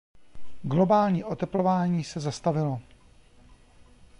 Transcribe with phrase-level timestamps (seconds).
[0.63, 2.79] Globální oteplování se zastavilo.